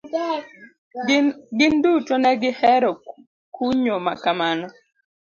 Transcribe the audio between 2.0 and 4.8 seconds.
negi hero kunyo makamano.